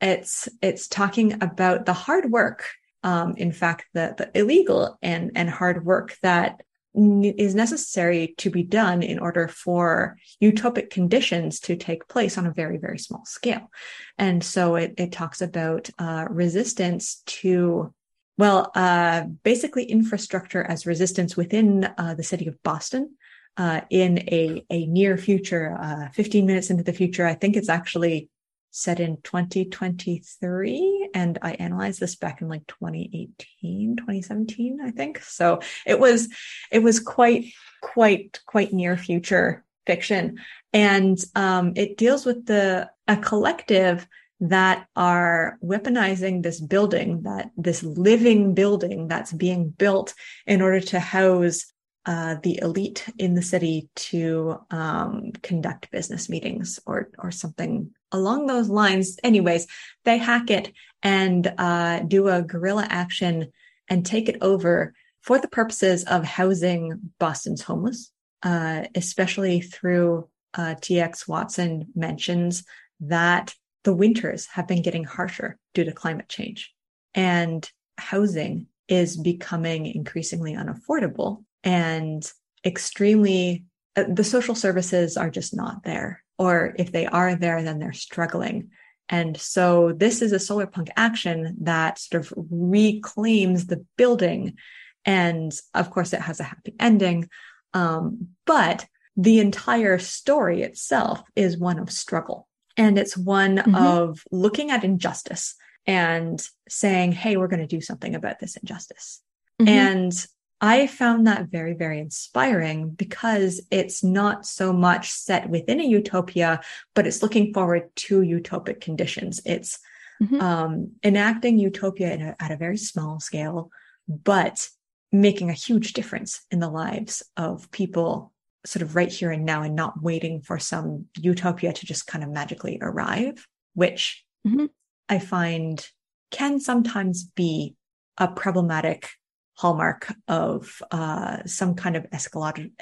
[0.00, 2.64] It's it's talking about the hard work
[3.02, 6.60] um in fact the the illegal and and hard work that
[6.94, 12.52] is necessary to be done in order for utopic conditions to take place on a
[12.52, 13.70] very very small scale.
[14.18, 17.94] And so it it talks about uh resistance to
[18.36, 23.16] well uh basically infrastructure as resistance within uh, the city of boston
[23.56, 27.26] uh, in a, a near future, uh, 15 minutes into the future.
[27.26, 28.28] I think it's actually
[28.70, 31.10] set in 2023.
[31.14, 35.22] And I analyzed this back in like 2018, 2017, I think.
[35.22, 36.28] So it was,
[36.70, 37.46] it was quite,
[37.80, 40.38] quite, quite near future fiction.
[40.72, 44.06] And, um, it deals with the, a collective
[44.40, 50.14] that are weaponizing this building, that this living building that's being built
[50.46, 51.72] in order to house
[52.04, 58.46] uh, the elite in the city to um, conduct business meetings or or something along
[58.46, 59.18] those lines.
[59.24, 59.66] Anyways,
[60.04, 60.72] they hack it
[61.02, 63.52] and uh, do a guerrilla action
[63.88, 68.12] and take it over for the purposes of housing Boston's homeless,
[68.44, 72.64] uh, especially through uh, TX Watson mentions
[73.00, 73.54] that
[73.86, 76.74] the winters have been getting harsher due to climate change.
[77.14, 82.28] And housing is becoming increasingly unaffordable and
[82.64, 86.24] extremely uh, the social services are just not there.
[86.36, 88.70] Or if they are there then they're struggling.
[89.08, 94.56] And so this is a solar punk action that sort of reclaims the building.
[95.04, 97.28] And of course it has a happy ending.
[97.72, 98.84] Um, but
[99.16, 103.74] the entire story itself is one of struggle and it's one Mhm.
[103.74, 105.54] of looking at injustice
[105.86, 109.22] and saying hey we're going to do something about this injustice
[109.60, 109.68] Mhm.
[109.68, 110.26] and
[110.58, 116.62] I found that very, very inspiring because it's not so much set within a utopia,
[116.94, 119.38] but it's looking forward to utopic conditions.
[119.44, 119.78] It's
[120.22, 120.40] Mhm.
[120.40, 123.70] um, enacting utopia in a, at a very small scale,
[124.08, 124.70] but
[125.12, 128.32] making a huge difference in the lives of people
[128.66, 132.22] sort of right here and now and not waiting for some utopia to just kind
[132.24, 134.68] of magically arrive, which Mhm.
[135.08, 135.86] I find
[136.30, 137.76] can sometimes be
[138.18, 139.08] a problematic
[139.54, 142.72] hallmark of uh, some kind of eschatolog-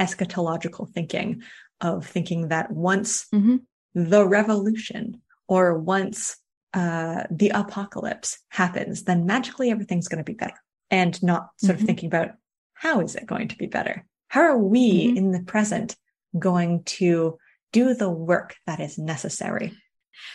[0.00, 1.42] eschatological thinking
[1.80, 3.60] of thinking that once Mhm.
[3.94, 6.36] the revolution or once
[6.74, 11.80] uh, the apocalypse happens, then magically everything's going to be better and not sort Mhm.
[11.80, 12.32] of thinking about
[12.74, 14.04] how is it going to be better?
[14.28, 15.16] How are we Mhm.
[15.16, 15.96] in the present
[16.38, 17.38] going to
[17.72, 19.76] do the work that is necessary?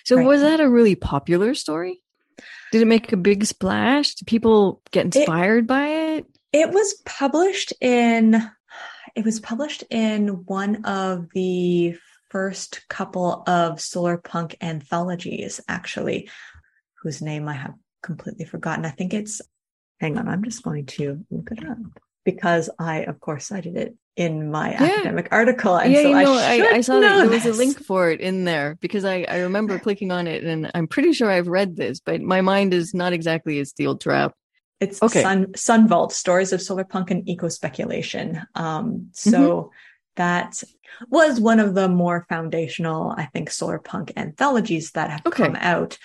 [0.05, 0.25] So Right.
[0.27, 2.01] was that a really popular story?
[2.71, 4.15] Did it make a big splash?
[4.15, 6.25] Did people get inspired by it?
[6.53, 8.49] It was published in
[9.15, 11.97] it was published in one of the
[12.29, 16.29] first couple of solar punk anthologies actually
[17.01, 18.85] whose name I have completely forgotten.
[18.85, 19.41] I think it's
[19.99, 21.77] hang on, I'm just going to look it up
[22.23, 24.83] because I of course cited it in my yeah.
[24.83, 25.77] academic article.
[25.77, 28.09] And yeah, so you know, I, I, I, saw that there was a link for
[28.11, 31.47] it in there because I, I remember clicking on it and I'm pretty sure I've
[31.47, 34.33] read this, but my mind is not exactly a steel trap.
[34.81, 35.21] It's okay.
[35.21, 38.41] Sun, Sun Vault, Stories of Solar Punk and Eco Speculation.
[38.55, 39.69] Um, so mm-hmm.
[40.15, 40.63] that
[41.09, 45.45] was one of the more foundational, I think, solar punk anthologies that have okay.
[45.45, 45.97] come out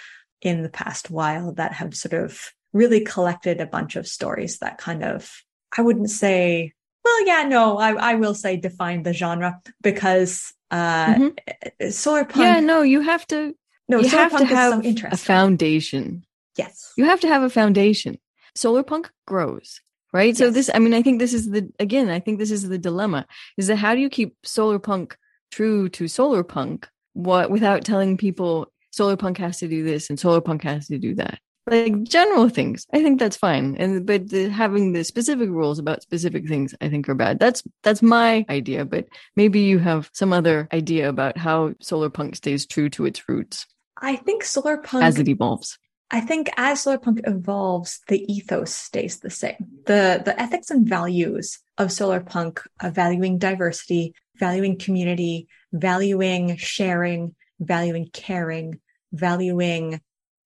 [0.43, 4.77] in the past while that have sort of really collected a bunch of stories that
[4.77, 5.43] kind of,
[5.77, 6.73] I wouldn't say
[7.07, 11.91] well, yeah, no, I, I will say define the genre because uh, mm-hmm.
[11.91, 12.43] solar punk.
[12.43, 13.55] Yeah, no, you have to.
[13.89, 16.27] No, you have to have a foundation.
[16.59, 18.19] Yes, you have to have a foundation.
[18.57, 19.81] Solar punk grows,
[20.13, 20.31] right?
[20.31, 20.39] Yes.
[20.39, 22.79] So this, I mean, I think this is the again, I think this is the
[22.79, 23.25] dilemma:
[23.57, 25.17] is that how do you keep solar punk
[25.53, 30.19] true to solar punk, what without telling people solar punk has to do this and
[30.19, 31.39] solar punk has to do that?
[31.67, 33.77] Like general things i think that's fine.
[33.79, 37.39] And but the, having the specific rules about specific things i think are bad.
[37.39, 42.37] That's that's my idea but maybe you have some other idea about how solar punk
[42.37, 43.67] stays true to its roots.
[44.01, 45.79] I think solar punk as it evolves.
[46.11, 49.57] I think as solar punk evolves, the ethos stays the same.
[49.87, 57.35] The the ethics and values of solar punk, of valuing diversity, valuing community, valuing sharing,
[57.59, 58.81] valuing caring,
[59.13, 60.01] valuing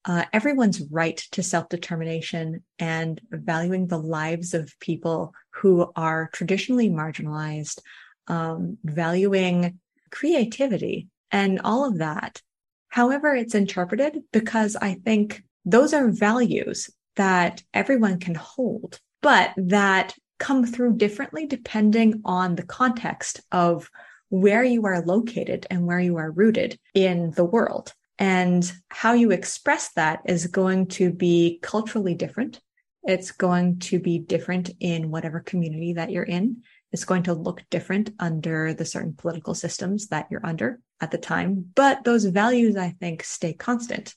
[0.04, 6.88] uh, everyone's right to self determination and valuing the lives of people who are traditionally
[6.88, 7.80] marginalized,
[8.28, 9.78] um, valuing
[10.10, 12.40] creativity and all of that.
[12.88, 20.14] However, it's interpreted because I think those are values that everyone can hold, but that
[20.38, 23.90] come through differently depending on the context of
[24.30, 27.92] where you are located and where you are rooted in the world.
[28.20, 32.60] And how you express that is going to be culturally different.
[33.02, 36.62] It's going to be different in whatever community that you're in.
[36.92, 41.18] It's going to look different under the certain political systems that you're under at the
[41.18, 41.64] time.
[41.74, 44.14] But those values, I think, stay constant.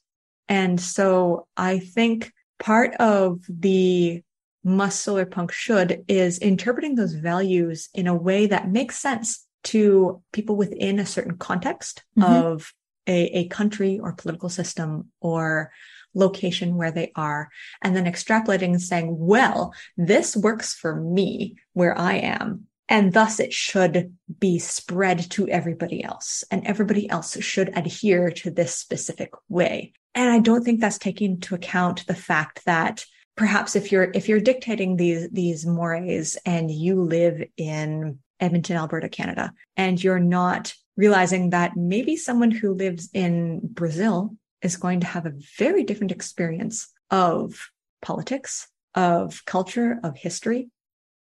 [0.49, 4.21] And so I think part of the
[4.65, 10.21] must solar punk should is interpreting those values in a way that makes sense to
[10.33, 12.31] people within a certain context mm-hmm.
[12.31, 12.73] of
[13.07, 15.71] a, a country or political system or
[16.13, 17.49] location where they are,
[17.81, 22.67] and then extrapolating and saying, well, this works for me where I am.
[22.89, 28.51] And thus it should be spread to everybody else and everybody else should adhere to
[28.51, 29.93] this specific way.
[30.13, 34.29] And I don't think that's taking into account the fact that perhaps if you're, if
[34.29, 40.73] you're dictating these, these mores and you live in Edmonton, Alberta, Canada, and you're not
[40.95, 46.11] realizing that maybe someone who lives in Brazil is going to have a very different
[46.11, 47.69] experience of
[48.01, 50.69] politics, of culture, of history,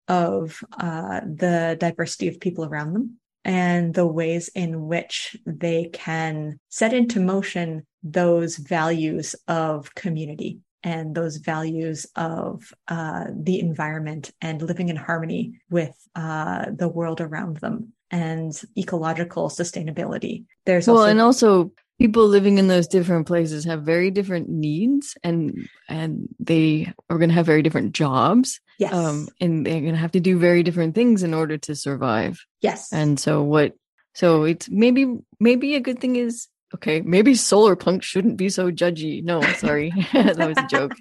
[0.07, 6.59] of uh, the diversity of people around them, and the ways in which they can
[6.69, 14.61] set into motion those values of community and those values of uh, the environment and
[14.61, 20.45] living in harmony with uh, the world around them and ecological sustainability.
[20.65, 25.17] There's well, also- and also people living in those different places have very different needs
[25.23, 28.61] and and they are going to have very different jobs.
[28.77, 28.93] Yes.
[28.93, 32.39] Um, and they're going to have to do very different things in order to survive.
[32.61, 32.93] Yes.
[32.93, 33.73] And so what
[34.13, 38.71] so it's maybe maybe a good thing is okay, maybe solar punk shouldn't be so
[38.71, 39.23] judgy.
[39.23, 39.91] No, sorry.
[40.13, 40.93] that was a joke.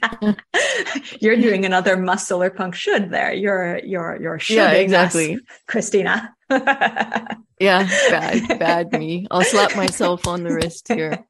[1.20, 3.32] you're doing another must solar punk should there.
[3.32, 5.34] You're you're you're yeah, exactly.
[5.34, 6.34] Us, Christina.
[6.50, 9.26] yeah, bad, bad me.
[9.30, 11.24] I'll slap myself on the wrist here.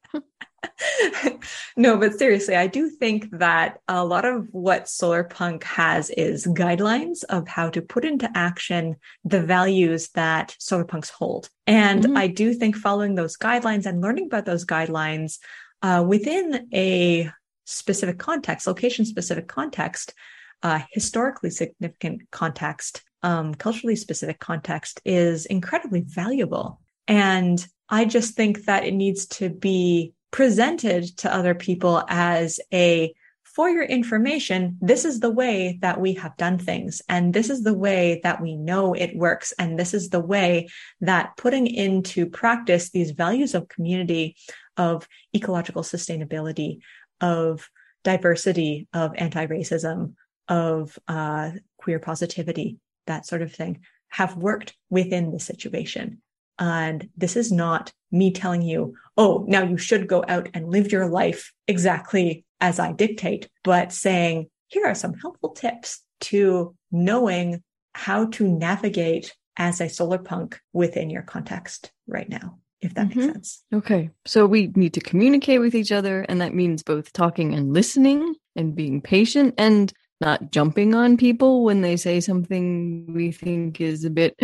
[1.77, 6.47] no, but seriously, I do think that a lot of what solar punk has is
[6.47, 11.49] guidelines of how to put into action the values that solar punks hold.
[11.67, 12.17] And mm-hmm.
[12.17, 15.39] I do think following those guidelines and learning about those guidelines
[15.83, 17.31] uh, within a
[17.65, 20.15] specific context, location specific context,
[20.63, 26.81] uh, historically significant context, um, culturally specific context is incredibly valuable.
[27.09, 33.15] And I just think that it needs to be presented to other people as a
[33.45, 37.03] for your information, this is the way that we have done things.
[37.07, 39.53] And this is the way that we know it works.
[39.59, 40.69] And this is the way
[41.03, 44.37] that putting into practice these values of community,
[44.79, 45.07] of
[45.37, 46.79] ecological sustainability,
[47.21, 47.69] of
[48.05, 50.15] diversity, of anti-racism,
[50.49, 56.23] of uh, queer positivity, that sort of thing, have worked within the situation.
[56.59, 60.93] And this is not me telling you, oh, now you should go out and live
[60.93, 67.63] your life exactly as I dictate, but saying, here are some helpful tips to knowing
[67.95, 73.17] how to navigate as a solar punk within your context right now, if that Mhm.
[73.17, 73.65] makes sense.
[73.75, 74.11] Okay.
[74.25, 78.35] So we need to communicate with each other, and that means both talking and listening
[78.57, 84.05] and being patient and not jumping on people when they say something we think is
[84.05, 84.35] a bit,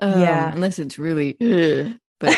[0.00, 0.52] um, Yeah.
[0.52, 2.36] unless it's really, uh, but,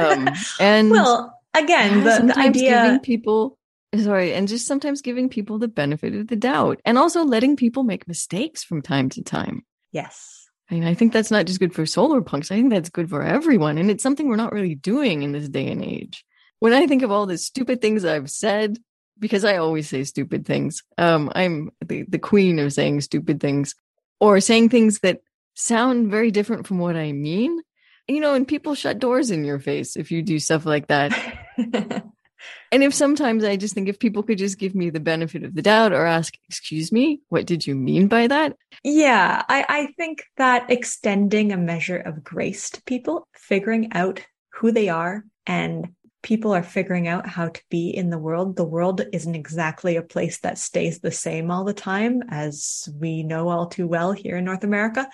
[0.00, 0.28] um,
[0.60, 2.70] and well, again, yeah, the, the sometimes idea.
[2.82, 3.58] giving people,
[3.96, 7.82] sorry, and just sometimes giving people the benefit of the doubt and also letting people
[7.82, 9.64] make mistakes from time to time.
[9.92, 10.34] yes.
[10.70, 12.52] I mean, I think that's not just good for solar punks.
[12.52, 13.78] I think that's good for everyone.
[13.78, 16.26] And it's something we're not really doing in this day and age.
[16.58, 18.76] When I think of all the stupid things I've said,
[19.18, 23.74] because I always say stupid things, um, I'm the, the queen of saying stupid things
[24.20, 25.20] or saying things that
[25.58, 27.60] sound very different from what I mean.
[28.06, 31.12] You know, and people shut doors in your face if you do stuff like that.
[32.70, 35.54] And if sometimes I just think if people could just give me the benefit of
[35.54, 38.56] the doubt or ask, excuse me, what did you mean by that?
[38.84, 44.70] Yeah, I, I think that extending a measure of grace to people, figuring out who
[44.72, 45.94] they are, and
[46.28, 48.54] people are figuring out how to be in the world.
[48.54, 53.22] The world isn't exactly a place that stays the same all the time, as we
[53.22, 55.08] know all too well here in North America.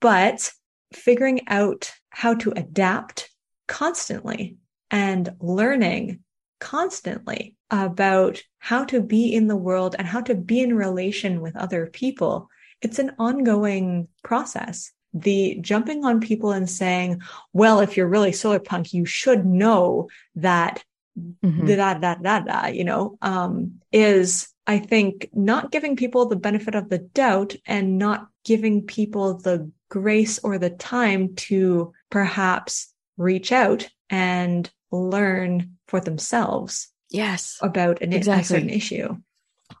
[0.00, 0.50] But
[0.94, 3.28] figuring out how to adapt
[3.68, 4.56] constantly
[4.90, 6.20] and learning
[6.60, 11.56] constantly about how to be in the world and how to be in relation with
[11.56, 12.48] other people.
[12.80, 14.92] It's an ongoing process.
[15.14, 20.08] The jumping on people and saying, well, if you're really solar punk, you should know
[20.34, 20.84] that
[21.18, 21.66] Mhm.
[21.66, 26.74] da da da da you know, um, is I think not giving people the benefit
[26.74, 33.50] of the doubt and not giving people the grace or the time to perhaps reach
[33.52, 39.16] out and learn for themselves Yes, about an, a certain issue.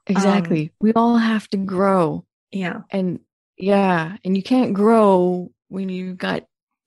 [0.06, 0.72] exactly.
[0.80, 2.24] we all have to grow.
[2.50, 2.82] Yeah.
[2.90, 3.20] And
[3.56, 6.44] yeah, and you can't grow when you've got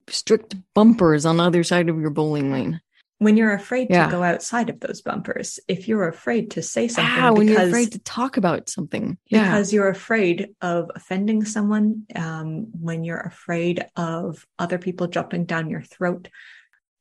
[0.07, 2.82] strict bumpers on the other side of your bowling lane.
[3.20, 4.05] When you're afraid Yeah.
[4.05, 7.61] to go outside of those bumpers, if you're afraid to say something Ah, when you're
[7.67, 9.17] afraid to talk about something.
[9.28, 9.43] Yeah.
[9.51, 15.70] because you're afraid of offending someone, um, when you're afraid of other people jumping down
[15.70, 16.30] your throat.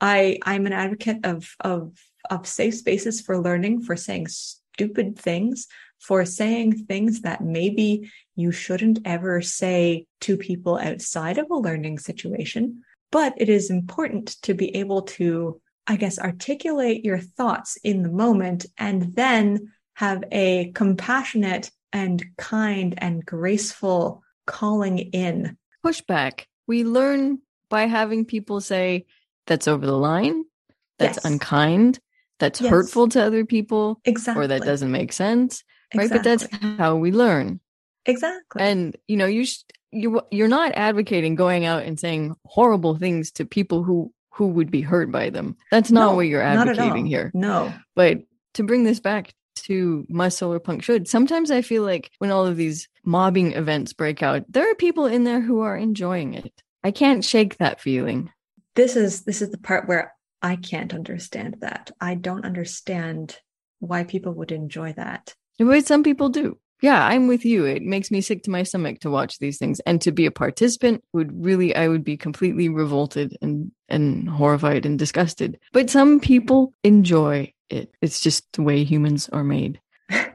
[0.00, 1.96] I I'm an advocate of of
[2.30, 5.66] of safe spaces for learning, for saying stupid things,
[6.00, 11.98] for saying things that maybe you shouldn't ever say to people outside of a learning
[11.98, 12.82] situation.
[13.10, 18.10] But it is important to be able to, I guess, articulate your thoughts in the
[18.10, 25.56] moment and then have a compassionate and kind and graceful calling in.
[25.84, 26.44] Pushback.
[26.66, 27.40] We learn
[27.70, 29.06] by having people say,
[29.46, 30.44] that's over the line,
[30.98, 31.24] that's Yes.
[31.24, 31.98] unkind,
[32.38, 32.70] that's Yes.
[32.70, 34.44] hurtful to other people, Exactly.
[34.44, 35.64] or that doesn't make sense.
[35.94, 36.10] Right.
[36.10, 36.46] But that's
[36.78, 37.60] how we learn.
[38.06, 38.62] exactly.
[38.62, 43.30] And you know, you sh- you you're not advocating going out and saying horrible things
[43.32, 45.56] to people who who would be hurt by them.
[45.70, 47.30] That's not No, what you're advocating here.
[47.34, 47.72] No.
[47.96, 48.18] But
[48.54, 52.46] to bring this back to my solar punk should, sometimes I feel like when all
[52.46, 56.62] of these mobbing events break out, there are people in there who are enjoying it.
[56.84, 58.30] I can't shake that feeling.
[58.76, 61.90] This is this is the part where I can't understand that.
[62.00, 63.36] I don't understand
[63.80, 65.34] why people would enjoy that.
[65.58, 66.58] But some people do.
[66.80, 67.64] Yeah, I'm with you.
[67.64, 69.80] It makes me sick to my stomach to watch these things.
[69.80, 74.86] And to be a participant would really I would be completely revolted and and horrified
[74.86, 75.58] and disgusted.
[75.72, 77.92] But some people enjoy it.
[78.00, 79.80] It's just the way humans are made.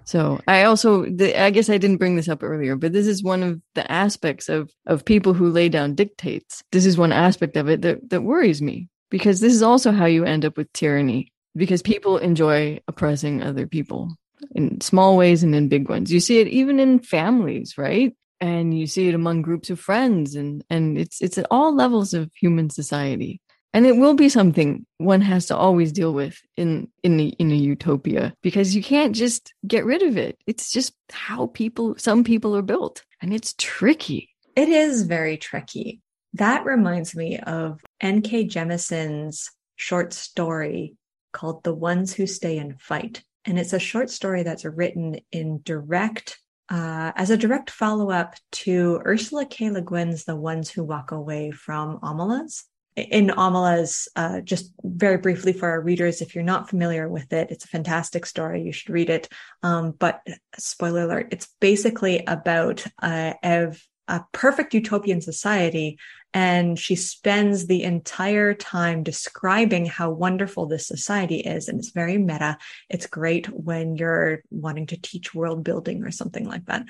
[0.06, 3.24] So I also, the, I guess I didn't bring this up earlier, but this is
[3.24, 6.62] one of the aspects of of people who lay down dictates.
[6.72, 10.06] This is one aspect of it that that worries me because this is also how
[10.06, 14.10] you end up with tyranny because people enjoy oppressing other people
[14.56, 16.12] in small ways and in big ones.
[16.12, 18.16] You see it even in families, right?
[18.40, 22.14] And you see it among groups of friends and and it's it's at all levels
[22.14, 23.40] of human society.
[23.76, 27.52] And it will be something one has to always deal with in in the, in
[27.52, 30.38] a utopia because you can't just get rid of it.
[30.46, 34.30] It's just how people some people are built and it's tricky.
[34.56, 36.02] It is very tricky.
[36.34, 38.48] That reminds me of N.K.
[38.48, 40.96] Jemisin's short story
[41.32, 43.24] called The Ones Who Stay and Fight.
[43.46, 46.40] And it's a short story that's written in direct,
[46.70, 49.70] uh, as a direct follow up to Ursula K.
[49.70, 52.64] Le Guin's The Ones Who Walk Away from Omelas.
[52.96, 57.50] In Omelas, uh, just very briefly for our readers, if you're not familiar with it,
[57.50, 58.62] it's a fantastic story.
[58.62, 59.28] You should read it.
[59.64, 60.22] Um, but
[60.58, 63.76] spoiler alert, it's basically about uh, a,
[64.08, 65.98] a perfect utopian society
[66.34, 72.18] and she spends the entire time describing how wonderful this society is and it's very
[72.18, 72.58] meta.
[72.90, 76.86] It's great when you're wanting to teach world building or something like that.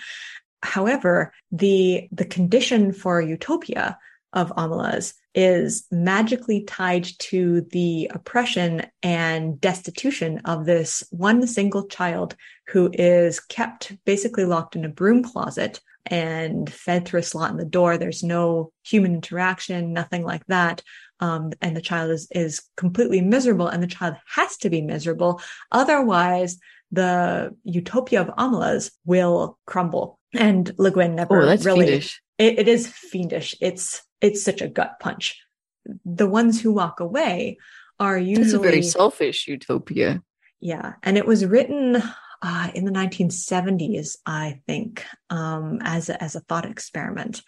[0.62, 3.98] However, the the condition for utopia
[4.32, 12.36] of Omelas is magically tied to the oppression and destitution of this one single child
[12.68, 17.58] who is kept basically locked in a broom closet and fed through a slot in
[17.58, 17.98] the door.
[17.98, 20.82] There's no human interaction, nothing like that.
[21.20, 25.42] Um, and the child is, is completely miserable and the child has to be miserable.
[25.72, 26.58] Otherwise,
[26.92, 30.20] the utopia of Omelas will crumble.
[30.34, 32.22] And Le Guin never oh, that's really, fiendish.
[32.38, 33.56] It, it is fiendish.
[33.62, 35.40] It's, it's such a gut punch.
[36.06, 37.58] The ones who walk away
[38.00, 40.22] are usually That's a very selfish utopia.
[40.60, 40.94] Yeah.
[41.04, 42.02] And it was written
[42.44, 47.42] uh, in the 1970s, I think, um, as a, as a thought experiment.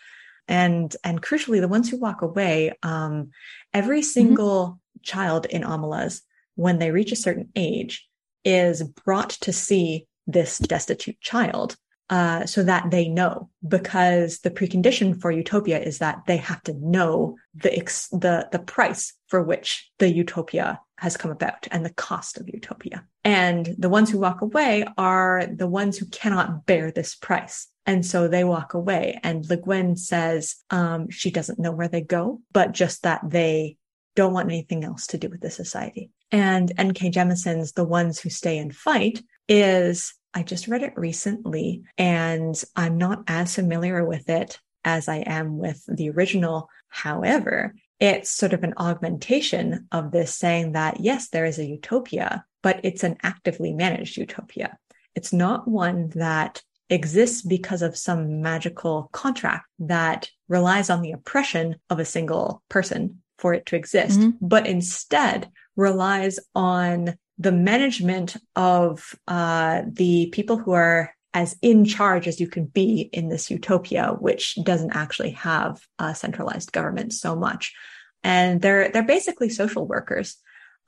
[0.47, 3.31] And and crucially, the ones who walk away, um,
[3.73, 4.05] every mm-hmm.
[4.05, 4.99] single mm-hmm.
[5.03, 6.21] child in Omelas,
[6.55, 8.07] when they reach a certain age,
[8.43, 11.75] is brought to see this destitute child
[12.09, 16.73] uh, so that they know because the precondition for utopia is that they have to
[16.73, 21.93] know the ex- the the price for which the utopia has come about and the
[21.93, 26.89] cost of utopia and the ones who walk away are the ones who cannot bear
[26.89, 31.73] this price and so they walk away and Le Guin says um, she doesn't know
[31.73, 33.75] where they go but just that they
[34.15, 37.11] don't want anything else to do with the society and N.K.
[37.11, 42.97] Jemisin's The Ones Who Stay and Fight is I just read it recently and I'm
[42.97, 46.69] not as familiar with it as I am with the original.
[46.87, 52.45] However, it's sort of an augmentation of this saying that yes, there is a utopia,
[52.61, 54.77] but it's an actively managed utopia.
[55.15, 61.77] It's not one that exists because of some magical contract that relies on the oppression
[61.89, 64.31] of a single person for it to exist, mm-hmm.
[64.41, 72.29] but instead relies on the management of uh, the people who are as in charge
[72.29, 77.35] as you can be in this utopia, which doesn't actually have a centralized government so
[77.35, 77.75] much.
[78.23, 80.37] And they're they're basically social workers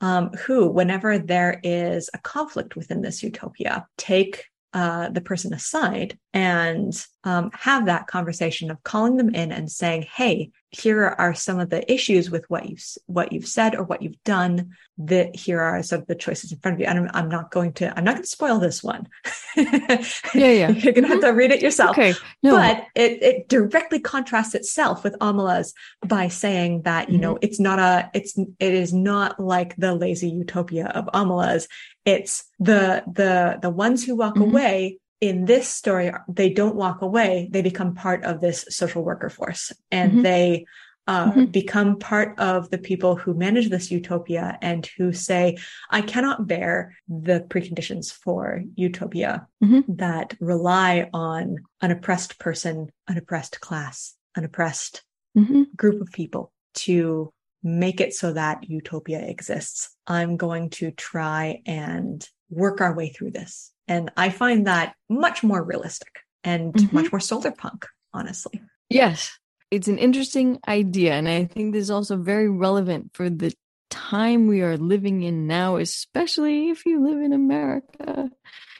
[0.00, 6.18] um, who, whenever there is a conflict within this utopia, take uh, the person aside
[6.34, 6.92] and
[7.24, 11.70] um, have that conversation of calling them in and saying, "Hey, here are some of
[11.70, 14.72] the issues with what you've what you've said or what you've done.
[14.98, 17.50] That here are some of the choices in front of you." And I'm, I'm not
[17.50, 19.08] going to I'm not going to spoil this one.
[19.56, 20.02] yeah,
[20.34, 20.68] yeah.
[20.68, 21.92] You're going to have to read it yourself.
[21.92, 22.56] Okay, no.
[22.56, 25.72] but it it directly contrasts itself with Omelas
[26.06, 27.22] by saying that you mm-hmm.
[27.22, 31.68] know it's not a it's it is not like the lazy utopia of Omelas.
[32.08, 34.50] It's the the the ones who walk mm-hmm.
[34.50, 37.48] away in this story, they don't walk away.
[37.50, 40.22] They become part of this social worker force and mm-hmm.
[40.22, 40.64] they
[41.08, 41.44] uh, mm-hmm.
[41.46, 45.56] become part of the people who manage this utopia and who say,
[45.90, 49.94] I cannot bear the preconditions for utopia mm-hmm.
[49.96, 55.02] that rely on an oppressed person, an oppressed class, an oppressed
[55.36, 55.62] mm-hmm.
[55.74, 57.32] group of people to
[57.62, 59.94] make it so that utopia exists.
[60.06, 63.72] I'm going to try and work our way through this.
[63.86, 66.94] And I find that much more realistic and mm-hmm.
[66.94, 68.60] much more solar punk, honestly.
[68.88, 69.38] Yes.
[69.70, 71.14] It's an interesting idea.
[71.14, 73.52] And I think this is also very relevant for the
[73.90, 78.30] time we are living in now, especially if you live in America.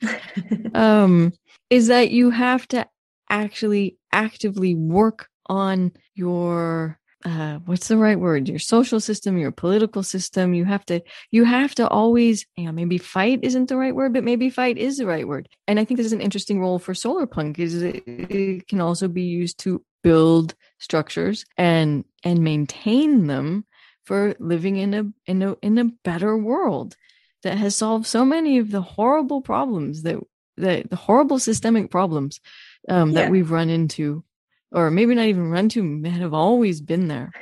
[0.75, 1.33] um,
[1.71, 2.87] is that you have to
[3.29, 8.49] actually actively work on your uh, what's the right word?
[8.49, 10.55] Your social system your political system.
[10.55, 14.13] You have to you have to always you know maybe fight isn't the right word
[14.13, 15.49] but maybe fight is the right word.
[15.67, 18.81] And i think this is an interesting role for solar punk is it, it can
[18.81, 23.65] also be used to build structures and and maintain them
[24.05, 26.97] for living in a in a in a better world
[27.43, 30.19] that has solved so many of the horrible problems that
[30.57, 32.41] that the horrible systemic problems
[32.89, 33.23] um, yeah.
[33.23, 34.25] that we've run into
[34.73, 37.33] or maybe not even run to men have always been there.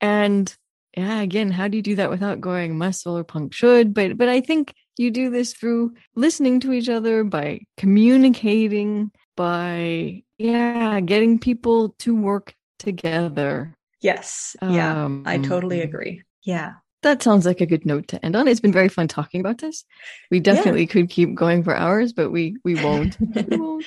[0.00, 0.54] And
[0.96, 3.92] yeah, again, how do you do that without going my solar punk should?
[3.92, 10.22] But but I think you do this through listening to each other, by communicating, by
[10.38, 13.74] yeah, getting people to work together.
[14.00, 14.56] Yes.
[14.62, 15.04] Yeah.
[15.04, 16.22] Um, I totally agree.
[16.44, 16.74] Yeah.
[17.02, 18.48] That sounds like a good note to end on.
[18.48, 19.84] It's been very fun talking about this.
[20.30, 20.88] We definitely yeah.
[20.88, 23.18] could keep going for hours, but we we won't.
[23.20, 23.84] we won't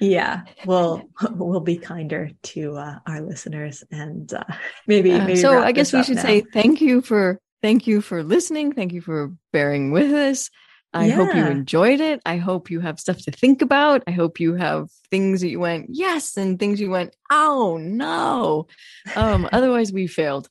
[0.00, 0.42] yeah.
[0.66, 4.44] We'll we'll be kinder to uh, our listeners and uh,
[4.86, 6.22] maybe, uh, maybe so i guess we should now.
[6.22, 8.74] say thank you for thank you for listening.
[8.74, 10.50] Thank you for bearing with us.
[10.92, 11.14] I yeah.
[11.14, 12.20] hope you enjoyed it.
[12.26, 14.02] I hope you have stuff to think about.
[14.06, 18.66] I hope you have things that you went yes and things you went oh no.
[19.16, 20.50] Um otherwise we failed.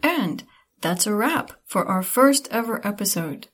[0.00, 0.44] And
[0.80, 3.48] that's a wrap for our first ever episode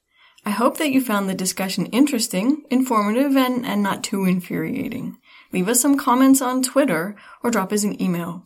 [0.47, 5.17] I hope that you found the discussion interesting, informative, and, and not too infuriating.
[5.53, 8.45] leave us some comments on Twitter, or drop us an email.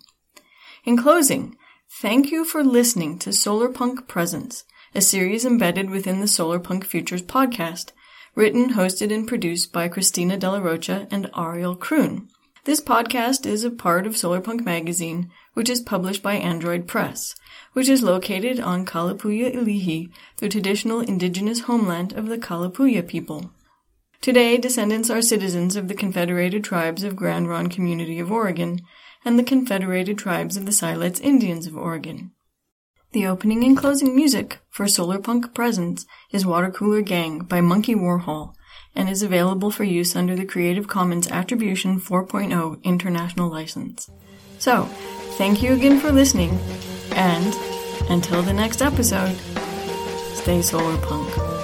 [0.85, 1.57] In closing,
[1.91, 7.91] thank you for listening to Solarpunk Presents, a series embedded within the Solarpunk Futures podcast,
[8.37, 12.29] written, hosted, and produced by Christina De La Rocha and Ariel Kroon.
[12.65, 17.35] This podcast is a part of Solarpunk Magazine, which is published by Android Press,
[17.73, 23.51] which is located on Kalapuya Ilihi, the traditional indigenous homeland of the Kalapuya people.
[24.21, 28.83] Today, descendants are citizens of the Confederated Tribes of Grand Ronde Community of Oregon
[29.25, 32.31] and the Confederated Tribes of the Siletz Indians of Oregon.
[33.11, 38.55] The opening and closing music for Solarpunk Presents is Water Cooler Gang by Monkey Warhol
[38.95, 44.09] and is available for use under the Creative Commons Attribution 4.0 International License.
[44.61, 44.89] So,
[45.39, 46.59] thank you again for listening,
[47.13, 47.55] and
[48.11, 49.37] until the next episode,
[50.35, 51.58] stay solar punk.